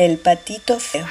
El 0.00 0.16
patito 0.16 0.80
feo. 0.80 1.06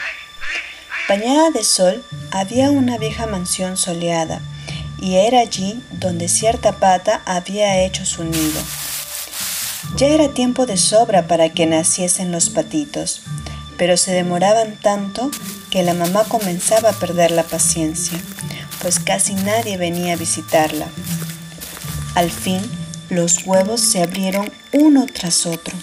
Bañada 1.07 1.51
de 1.51 1.63
sol 1.63 2.03
había 2.31 2.71
una 2.71 2.97
vieja 2.97 3.27
mansión 3.27 3.77
soleada, 3.77 4.41
y 4.99 5.17
era 5.17 5.41
allí 5.41 5.79
donde 5.91 6.27
cierta 6.27 6.79
pata 6.79 7.21
había 7.27 7.83
hecho 7.83 8.03
su 8.03 8.23
nido. 8.23 8.59
Ya 9.95 10.07
era 10.07 10.29
tiempo 10.29 10.65
de 10.65 10.77
sobra 10.77 11.27
para 11.27 11.49
que 11.49 11.67
naciesen 11.67 12.31
los 12.31 12.49
patitos, 12.49 13.21
pero 13.77 13.95
se 13.95 14.11
demoraban 14.11 14.75
tanto 14.77 15.29
que 15.69 15.83
la 15.83 15.93
mamá 15.93 16.23
comenzaba 16.23 16.89
a 16.89 16.99
perder 16.99 17.29
la 17.29 17.43
paciencia, 17.43 18.17
pues 18.81 18.99
casi 18.99 19.35
nadie 19.35 19.77
venía 19.77 20.13
a 20.13 20.17
visitarla. 20.17 20.87
Al 22.15 22.31
fin, 22.31 22.59
los 23.11 23.45
huevos 23.45 23.81
se 23.81 24.01
abrieron 24.01 24.51
uno 24.71 25.05
tras 25.05 25.45
otro. 25.45 25.77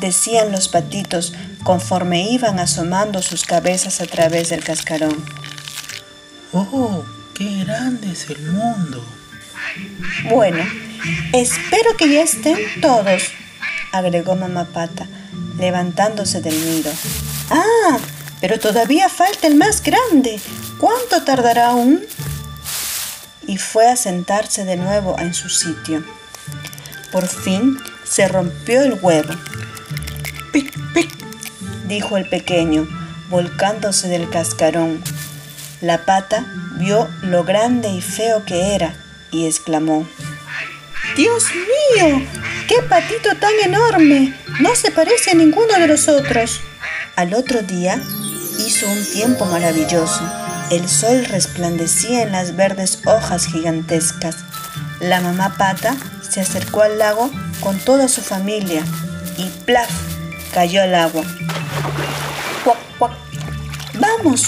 Decían 0.00 0.50
los 0.50 0.68
patitos 0.68 1.34
conforme 1.62 2.30
iban 2.30 2.58
asomando 2.58 3.20
sus 3.20 3.44
cabezas 3.44 4.00
a 4.00 4.06
través 4.06 4.48
del 4.48 4.64
cascarón. 4.64 5.22
¡Oh, 6.52 7.04
qué 7.34 7.64
grande 7.64 8.10
es 8.10 8.30
el 8.30 8.40
mundo! 8.40 9.04
Bueno, 10.30 10.64
espero 11.34 11.96
que 11.98 12.10
ya 12.10 12.22
estén 12.22 12.58
todos, 12.80 13.24
agregó 13.92 14.36
mamá 14.36 14.64
pata, 14.64 15.06
levantándose 15.58 16.40
del 16.40 16.54
nido. 16.54 16.90
Ah, 17.50 17.98
pero 18.40 18.58
todavía 18.58 19.10
falta 19.10 19.46
el 19.46 19.56
más 19.56 19.82
grande. 19.82 20.40
¿Cuánto 20.78 21.22
tardará 21.24 21.68
aún? 21.68 22.00
Y 23.46 23.58
fue 23.58 23.86
a 23.86 23.96
sentarse 23.96 24.64
de 24.64 24.76
nuevo 24.76 25.18
en 25.18 25.34
su 25.34 25.50
sitio. 25.50 26.02
Por 27.12 27.28
fin 27.28 27.76
se 28.04 28.28
rompió 28.28 28.82
el 28.82 28.94
huevo 28.94 29.34
¡Pic, 30.52 30.72
dijo 31.86 32.16
el 32.16 32.28
pequeño, 32.28 32.88
volcándose 33.28 34.08
del 34.08 34.28
cascarón. 34.30 35.02
La 35.80 36.04
pata 36.04 36.46
vio 36.78 37.08
lo 37.22 37.44
grande 37.44 37.88
y 37.88 38.00
feo 38.00 38.44
que 38.44 38.74
era 38.74 38.94
y 39.30 39.46
exclamó, 39.46 40.06
¡Dios 41.16 41.44
mío! 41.54 42.22
¡Qué 42.68 42.82
patito 42.88 43.34
tan 43.36 43.52
enorme! 43.64 44.34
No 44.60 44.74
se 44.74 44.90
parece 44.90 45.30
a 45.30 45.34
ninguno 45.34 45.72
de 45.78 45.86
los 45.86 46.08
otros. 46.08 46.60
Al 47.16 47.34
otro 47.34 47.62
día 47.62 48.00
hizo 48.58 48.88
un 48.88 49.04
tiempo 49.04 49.44
maravilloso. 49.46 50.20
El 50.70 50.88
sol 50.88 51.24
resplandecía 51.24 52.22
en 52.22 52.32
las 52.32 52.56
verdes 52.56 53.00
hojas 53.04 53.46
gigantescas. 53.46 54.36
La 55.00 55.20
mamá 55.20 55.56
pata 55.56 55.96
se 56.28 56.40
acercó 56.40 56.82
al 56.82 56.98
lago 56.98 57.30
con 57.60 57.78
toda 57.78 58.08
su 58.08 58.20
familia 58.20 58.82
y 59.36 59.46
¡plaf! 59.64 60.09
Cayó 60.50 60.82
al 60.82 60.94
agua. 60.94 61.22
¡Cuac, 62.64 62.78
cuac! 62.98 63.12
Vamos, 63.94 64.46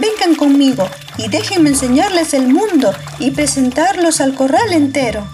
vengan 0.00 0.34
conmigo 0.34 0.88
y 1.18 1.28
déjenme 1.28 1.70
enseñarles 1.70 2.34
el 2.34 2.48
mundo 2.48 2.92
y 3.18 3.30
presentarlos 3.30 4.20
al 4.20 4.34
corral 4.34 4.72
entero. 4.72 5.26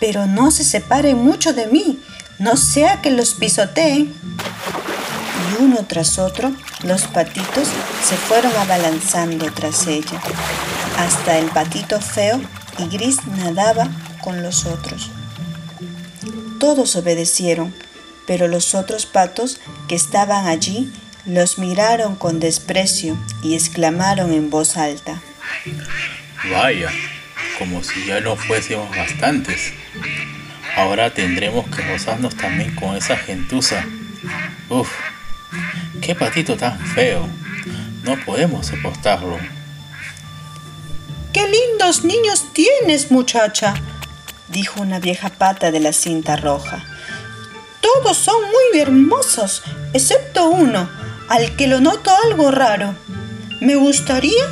Pero 0.00 0.26
no 0.26 0.50
se 0.50 0.64
separen 0.64 1.22
mucho 1.22 1.52
de 1.52 1.66
mí, 1.66 2.02
no 2.38 2.56
sea 2.56 3.00
que 3.00 3.10
los 3.10 3.34
pisoteen. 3.34 4.12
Y 5.50 5.62
uno 5.62 5.84
tras 5.86 6.18
otro, 6.18 6.52
los 6.82 7.02
patitos 7.02 7.68
se 8.04 8.16
fueron 8.16 8.52
abalanzando 8.56 9.46
tras 9.52 9.86
ella. 9.86 10.20
Hasta 10.98 11.38
el 11.38 11.46
patito 11.46 12.00
feo 12.00 12.40
y 12.78 12.88
gris 12.88 13.18
nadaba 13.38 13.88
con 14.22 14.42
los 14.42 14.66
otros. 14.66 15.10
Todos 16.58 16.96
obedecieron 16.96 17.74
pero 18.32 18.48
los 18.48 18.74
otros 18.74 19.04
patos 19.04 19.60
que 19.88 19.94
estaban 19.94 20.46
allí 20.46 20.90
los 21.26 21.58
miraron 21.58 22.16
con 22.16 22.40
desprecio 22.40 23.14
y 23.42 23.52
exclamaron 23.52 24.32
en 24.32 24.48
voz 24.48 24.78
alta. 24.78 25.20
Vaya, 26.50 26.88
como 27.58 27.84
si 27.84 28.06
ya 28.06 28.22
no 28.22 28.36
fuésemos 28.36 28.88
bastantes. 28.96 29.74
Ahora 30.76 31.12
tendremos 31.12 31.66
que 31.68 31.86
gozarnos 31.86 32.34
también 32.34 32.74
con 32.74 32.96
esa 32.96 33.18
gentuza. 33.18 33.84
Uf, 34.70 34.88
qué 36.00 36.14
patito 36.14 36.56
tan 36.56 36.80
feo. 36.80 37.28
No 38.02 38.16
podemos 38.24 38.68
soportarlo. 38.68 39.38
¡Qué 41.34 41.42
lindos 41.46 42.02
niños 42.02 42.46
tienes, 42.54 43.10
muchacha! 43.10 43.74
dijo 44.48 44.80
una 44.80 45.00
vieja 45.00 45.28
pata 45.28 45.70
de 45.70 45.80
la 45.80 45.92
cinta 45.92 46.36
roja. 46.36 46.82
Todos 47.82 48.16
son 48.16 48.40
muy 48.42 48.80
hermosos, 48.80 49.64
excepto 49.92 50.46
uno, 50.46 50.88
al 51.28 51.56
que 51.56 51.66
lo 51.66 51.80
noto 51.80 52.12
algo 52.24 52.52
raro. 52.52 52.94
Me 53.60 53.74
gustaría 53.74 54.44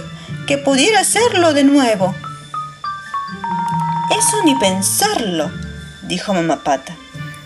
que 0.48 0.58
pudiera 0.58 0.98
hacerlo 0.98 1.54
de 1.54 1.62
nuevo. 1.62 2.12
Eso 4.10 4.42
ni 4.44 4.56
pensarlo, 4.56 5.52
dijo 6.02 6.34
mamá 6.34 6.64
pata. 6.64 6.96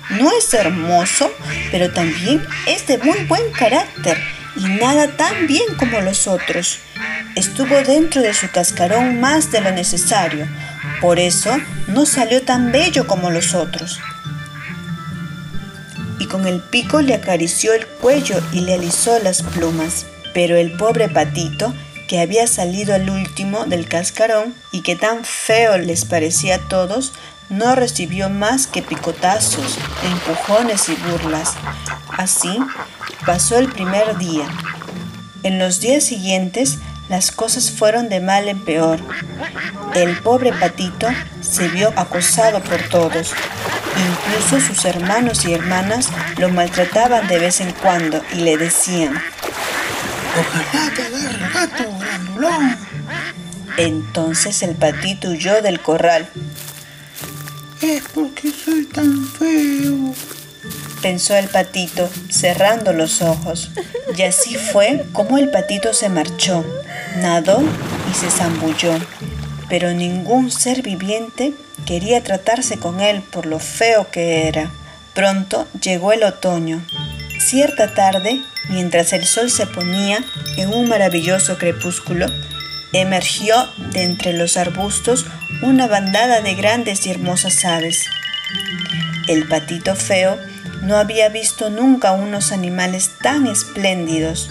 No 0.09 0.33
es 0.33 0.55
hermoso, 0.55 1.31
pero 1.71 1.93
también 1.93 2.47
es 2.67 2.87
de 2.87 2.97
muy 2.97 3.25
buen 3.25 3.53
carácter 3.53 4.17
y 4.57 4.65
nada 4.65 5.09
tan 5.09 5.47
bien 5.47 5.75
como 5.79 6.01
los 6.01 6.27
otros. 6.27 6.79
Estuvo 7.37 7.77
dentro 7.83 8.23
de 8.23 8.33
su 8.33 8.51
cascarón 8.51 9.21
más 9.21 9.51
de 9.53 9.61
lo 9.61 9.71
necesario, 9.71 10.49
por 11.03 11.19
eso 11.19 11.55
no 11.89 12.07
salió 12.07 12.41
tan 12.43 12.73
bello 12.73 13.07
como 13.07 13.31
los 13.31 13.55
otros 13.55 14.01
y 16.25 16.27
con 16.27 16.47
el 16.47 16.63
pico 16.63 17.03
le 17.03 17.13
acarició 17.13 17.75
el 17.75 17.87
cuello 17.87 18.41
y 18.51 18.61
le 18.61 18.75
alisó 18.75 19.19
las 19.19 19.43
plumas. 19.43 20.07
Pero 20.33 20.57
el 20.57 20.73
pobre 20.73 21.11
patito, 21.11 21.75
que 22.09 22.21
había 22.21 22.47
salido 22.47 22.95
al 22.95 23.11
último 23.11 23.67
del 23.67 23.87
cascarón 23.87 24.55
y 24.73 24.81
que 24.81 24.97
tan 24.97 25.25
feo 25.25 25.77
les 25.77 26.07
parecía 26.07 26.57
a 26.57 26.69
todos, 26.69 27.13
no 27.51 27.75
recibió 27.75 28.31
más 28.31 28.67
que 28.67 28.81
picotazos, 28.81 29.79
empujones 30.03 30.89
y 30.89 30.95
burlas. 30.95 31.53
Así 32.17 32.59
pasó 33.27 33.59
el 33.59 33.71
primer 33.71 34.17
día. 34.17 34.49
En 35.43 35.59
los 35.59 35.81
días 35.81 36.05
siguientes 36.05 36.79
las 37.11 37.33
cosas 37.33 37.71
fueron 37.71 38.09
de 38.09 38.21
mal 38.21 38.49
en 38.49 38.65
peor. 38.65 38.99
El 39.95 40.19
pobre 40.21 40.55
patito 40.55 41.07
se 41.43 41.69
vio 41.69 41.93
acosado 41.97 42.63
por 42.63 42.81
todos. 42.89 43.35
Incluso 43.97 44.61
sus 44.61 44.85
hermanos 44.85 45.45
y 45.45 45.53
hermanas 45.53 46.09
lo 46.39 46.49
maltrataban 46.49 47.29
de 47.29 47.39
vez 47.39 47.61
en 47.61 47.73
cuando 47.73 48.23
y 48.33 48.37
le 48.37 48.57
decían, 48.57 49.21
Ojalá 50.37 50.91
te 50.95 51.03
agarre 51.03 51.53
gato, 51.53 51.99
grandulón. 51.99 52.77
Entonces 53.77 54.63
el 54.63 54.75
patito 54.75 55.31
huyó 55.31 55.63
del 55.63 55.81
corral. 55.81 56.29
Es 57.81 58.03
porque 58.13 58.51
soy 58.51 58.87
tan 58.87 59.27
feo. 59.27 60.15
Pensó 61.03 61.37
el 61.37 61.49
patito, 61.49 62.11
cerrando 62.31 62.93
los 62.93 63.23
ojos. 63.23 63.71
Y 64.17 64.23
así 64.23 64.57
fue 64.57 65.05
como 65.13 65.39
el 65.39 65.51
patito 65.51 65.93
se 65.93 66.09
marchó, 66.09 66.65
nadó 67.19 67.63
y 68.11 68.15
se 68.15 68.31
zambulló. 68.31 68.95
Pero 69.69 69.93
ningún 69.93 70.51
ser 70.51 70.83
viviente 70.83 71.53
quería 71.85 72.23
tratarse 72.23 72.79
con 72.79 73.01
él 73.01 73.23
por 73.23 73.47
lo 73.47 73.59
feo 73.59 74.11
que 74.11 74.49
era. 74.49 74.71
Pronto 75.15 75.69
llegó 75.81 76.13
el 76.13 76.25
otoño. 76.25 76.85
Cierta 77.39 77.95
tarde, 77.95 78.43
mientras 78.69 79.13
el 79.13 79.25
sol 79.25 79.51
se 79.51 79.67
ponía 79.67 80.25
en 80.57 80.73
un 80.73 80.89
maravilloso 80.89 81.59
crepúsculo, 81.59 82.27
emergió 82.93 83.55
de 83.93 84.03
entre 84.03 84.33
los 84.33 84.57
arbustos 84.57 85.27
una 85.63 85.87
bandada 85.87 86.41
de 86.41 86.55
grandes 86.55 87.07
y 87.07 87.11
hermosas 87.11 87.65
aves. 87.65 88.07
El 89.29 89.47
patito 89.49 89.95
feo 89.95 90.39
no 90.83 90.97
había 90.97 91.29
visto 91.29 91.71
nunca 91.71 92.13
unos 92.13 92.53
animales 92.53 93.13
tan 93.23 93.47
espléndidos. 93.47 94.51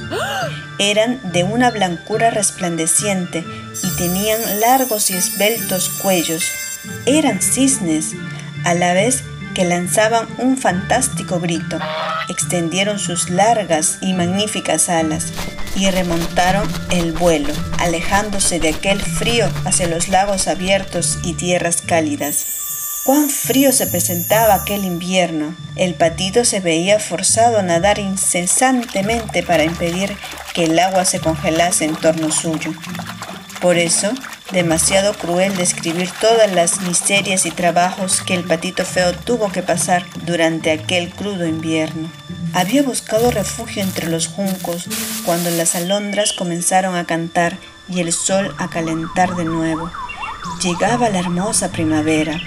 Eran 0.79 1.19
de 1.31 1.43
una 1.43 1.69
blancura 1.69 2.31
resplandeciente 2.31 3.45
y 3.83 3.95
tenían 3.97 4.39
largos 4.59 5.11
y 5.11 5.13
esbeltos 5.13 5.89
cuellos. 5.89 6.51
Eran 7.05 7.41
cisnes, 7.41 8.13
a 8.65 8.73
la 8.73 8.93
vez 8.93 9.23
que 9.53 9.65
lanzaban 9.65 10.27
un 10.37 10.57
fantástico 10.57 11.39
grito. 11.39 11.79
Extendieron 12.29 12.99
sus 12.99 13.29
largas 13.29 13.97
y 14.01 14.13
magníficas 14.13 14.89
alas 14.89 15.31
y 15.75 15.89
remontaron 15.89 16.67
el 16.91 17.13
vuelo, 17.13 17.53
alejándose 17.79 18.59
de 18.59 18.69
aquel 18.69 19.01
frío 19.01 19.49
hacia 19.65 19.87
los 19.87 20.09
lagos 20.09 20.47
abiertos 20.47 21.19
y 21.23 21.33
tierras 21.33 21.81
cálidas. 21.81 22.45
Cuán 23.05 23.29
frío 23.29 23.73
se 23.73 23.87
presentaba 23.87 24.53
aquel 24.53 24.85
invierno. 24.85 25.55
El 25.75 25.93
patito 25.93 26.45
se 26.45 26.61
veía 26.61 26.99
forzado 26.99 27.59
a 27.59 27.61
nadar 27.61 27.99
incesantemente 27.99 29.43
para 29.43 29.65
impedir 29.65 30.15
que 30.53 30.65
el 30.65 30.79
agua 30.79 31.03
se 31.03 31.19
congelase 31.19 31.83
en 31.83 31.95
torno 31.95 32.31
suyo. 32.31 32.71
Por 33.59 33.77
eso, 33.77 34.13
demasiado 34.53 35.13
cruel 35.15 35.57
describir 35.57 36.09
todas 36.21 36.51
las 36.51 36.81
miserias 36.81 37.45
y 37.47 37.51
trabajos 37.51 38.21
que 38.21 38.35
el 38.35 38.43
patito 38.43 38.85
feo 38.85 39.11
tuvo 39.13 39.51
que 39.51 39.63
pasar 39.63 40.05
durante 40.25 40.71
aquel 40.71 41.09
crudo 41.09 41.47
invierno. 41.47 42.09
Había 42.53 42.83
buscado 42.83 43.31
refugio 43.31 43.81
entre 43.81 44.09
los 44.09 44.27
juncos 44.27 44.85
cuando 45.25 45.49
las 45.49 45.73
alondras 45.75 46.33
comenzaron 46.33 46.95
a 46.95 47.05
cantar 47.05 47.57
y 47.89 47.99
el 47.99 48.13
sol 48.13 48.53
a 48.59 48.69
calentar 48.69 49.35
de 49.35 49.45
nuevo. 49.45 49.91
Llegaba 50.61 51.09
la 51.09 51.19
hermosa 51.19 51.69
primavera. 51.69 52.39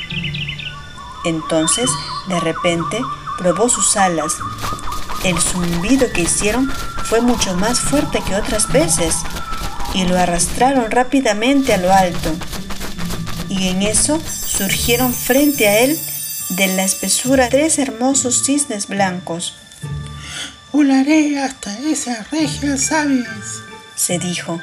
Entonces, 1.25 1.91
de 2.29 2.39
repente, 2.39 3.01
probó 3.37 3.69
sus 3.69 3.97
alas. 3.97 4.33
El 5.25 5.37
zumbido 5.41 6.11
que 6.13 6.23
hicieron 6.23 6.71
fue 7.05 7.21
mucho 7.21 7.57
más 7.57 7.81
fuerte 7.81 8.23
que 8.25 8.37
otras 8.37 8.73
veces 8.73 9.17
y 9.97 10.05
lo 10.05 10.19
arrastraron 10.19 10.91
rápidamente 10.91 11.73
a 11.73 11.79
lo 11.79 11.91
alto. 11.91 12.31
Y 13.49 13.69
en 13.69 13.81
eso 13.81 14.21
surgieron 14.21 15.15
frente 15.15 15.67
a 15.67 15.79
él 15.81 15.99
de 16.51 16.67
la 16.69 16.85
espesura 16.85 17.49
tres 17.49 17.79
hermosos 17.79 18.45
cisnes 18.45 18.89
blancos. 18.89 19.55
Volaré 20.71 21.39
hasta 21.39 21.79
esa 21.79 22.27
regia, 22.31 22.77
¿sabes? 22.77 23.27
se 23.95 24.19
dijo, 24.19 24.61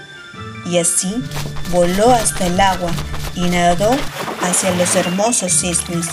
y 0.68 0.78
así 0.78 1.16
voló 1.72 2.12
hasta 2.12 2.46
el 2.46 2.60
agua 2.60 2.92
y 3.34 3.50
nadó 3.50 3.90
hacia 4.42 4.70
los 4.76 4.96
hermosos 4.96 5.52
cisnes. 5.52 6.06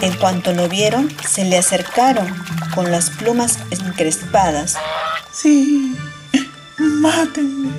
En 0.00 0.14
cuanto 0.14 0.52
lo 0.52 0.68
vieron, 0.68 1.12
se 1.28 1.44
le 1.44 1.58
acercaron 1.58 2.32
con 2.72 2.92
las 2.92 3.10
plumas 3.10 3.58
encrespadas. 3.70 4.76
Sí, 5.32 5.96
mátenme, 6.78 7.70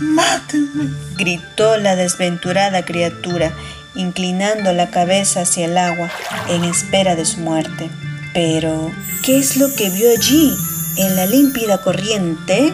mátenme, 0.00 0.90
gritó 1.16 1.76
la 1.78 1.96
desventurada 1.96 2.84
criatura, 2.84 3.52
inclinando 3.94 4.72
la 4.72 4.90
cabeza 4.90 5.42
hacia 5.42 5.66
el 5.66 5.78
agua 5.78 6.10
en 6.48 6.64
espera 6.64 7.16
de 7.16 7.24
su 7.24 7.40
muerte. 7.40 7.90
Pero, 8.32 8.90
¿qué 9.22 9.38
es 9.38 9.56
lo 9.56 9.72
que 9.74 9.90
vio 9.90 10.10
allí, 10.10 10.52
en 10.96 11.16
la 11.16 11.26
límpida 11.26 11.78
corriente? 11.78 12.72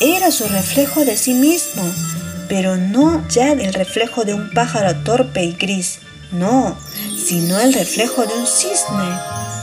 Era 0.00 0.30
su 0.30 0.46
reflejo 0.48 1.04
de 1.04 1.16
sí 1.16 1.34
mismo, 1.34 1.82
pero 2.48 2.76
no 2.76 3.26
ya 3.28 3.52
el 3.52 3.72
reflejo 3.72 4.24
de 4.24 4.34
un 4.34 4.50
pájaro 4.50 4.94
torpe 5.04 5.44
y 5.44 5.52
gris, 5.52 6.00
no, 6.32 6.76
sino 7.16 7.60
el 7.60 7.72
reflejo 7.72 8.26
de 8.26 8.34
un 8.34 8.46
cisne. 8.46 9.53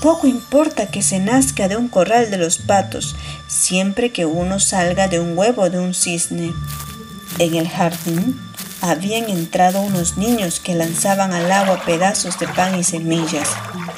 Poco 0.00 0.26
importa 0.26 0.90
que 0.90 1.02
se 1.02 1.18
nazca 1.18 1.68
de 1.68 1.76
un 1.76 1.88
corral 1.88 2.30
de 2.30 2.38
los 2.38 2.58
patos, 2.58 3.16
siempre 3.48 4.12
que 4.12 4.24
uno 4.24 4.58
salga 4.58 5.08
de 5.08 5.20
un 5.20 5.36
huevo 5.36 5.68
de 5.68 5.78
un 5.78 5.92
cisne. 5.92 6.54
En 7.38 7.54
el 7.54 7.68
jardín 7.68 8.40
habían 8.80 9.28
entrado 9.28 9.82
unos 9.82 10.16
niños 10.16 10.58
que 10.58 10.74
lanzaban 10.74 11.34
al 11.34 11.52
agua 11.52 11.82
pedazos 11.84 12.38
de 12.38 12.48
pan 12.48 12.78
y 12.78 12.84
semillas. 12.84 13.48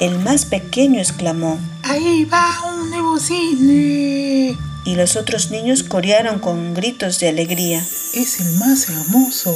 El 0.01 0.19
más 0.19 0.43
pequeño 0.43 0.99
exclamó, 0.99 1.57
¡Ahí 1.83 2.25
va 2.25 2.49
un 2.73 2.89
nuevo 2.89 3.17
cisne! 3.17 4.57
Y 4.85 4.95
los 4.95 5.15
otros 5.15 5.51
niños 5.51 5.83
corearon 5.83 6.39
con 6.39 6.73
gritos 6.73 7.19
de 7.21 7.29
alegría. 7.29 7.79
Es 8.13 8.41
el 8.41 8.59
más 8.59 8.89
hermoso. 8.89 9.55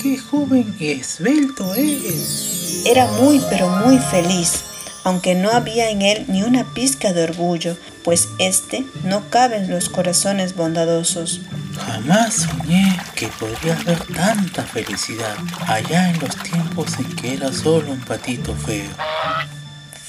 ¡Qué 0.00 0.16
joven 0.16 0.74
y 0.78 0.86
esbelto 0.92 1.74
es! 1.74 2.82
Era 2.86 3.06
muy 3.08 3.42
pero 3.50 3.68
muy 3.68 3.98
feliz, 3.98 4.64
aunque 5.04 5.34
no 5.34 5.50
había 5.50 5.90
en 5.90 6.02
él 6.02 6.24
ni 6.28 6.42
una 6.42 6.64
pizca 6.72 7.12
de 7.12 7.24
orgullo, 7.24 7.76
pues 8.04 8.28
éste 8.38 8.84
no 9.04 9.28
cabe 9.30 9.56
en 9.56 9.70
los 9.70 9.88
corazones 9.88 10.54
bondadosos. 10.56 11.40
Jamás 11.86 12.34
soñé 12.34 12.98
que 13.14 13.28
podría 13.28 13.74
haber 13.74 13.98
tanta 14.06 14.62
felicidad 14.62 15.36
allá 15.66 16.10
en 16.10 16.20
los 16.20 16.36
tiempos 16.36 16.98
en 16.98 17.16
que 17.16 17.34
era 17.34 17.52
solo 17.52 17.92
un 17.92 18.00
patito 18.00 18.54
feo. 18.54 18.90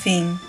Fin. 0.03 0.39